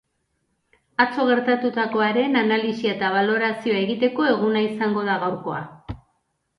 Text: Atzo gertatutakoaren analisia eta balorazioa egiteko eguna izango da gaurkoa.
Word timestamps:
Atzo 1.05 1.25
gertatutakoaren 1.31 2.41
analisia 2.43 2.97
eta 2.97 3.13
balorazioa 3.19 3.79
egiteko 3.85 4.29
eguna 4.35 4.67
izango 4.73 5.09
da 5.13 5.23
gaurkoa. 5.27 5.67